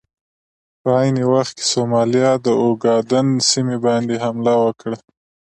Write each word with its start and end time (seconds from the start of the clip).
په 0.81 0.89
عین 0.99 1.15
وخت 1.33 1.53
کې 1.57 1.63
سومالیا 1.73 2.31
د 2.45 2.47
اوګادن 2.63 3.27
سیمې 3.49 3.77
باندې 3.85 4.15
حمله 4.23 4.53
وکړه. 4.63 4.97